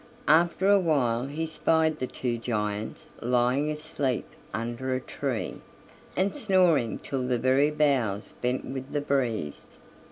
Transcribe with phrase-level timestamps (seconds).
[0.27, 5.61] After a while he spied the two giants lying asleep under a tree,
[6.17, 9.77] and snoring till the very boughs bent with the breeze.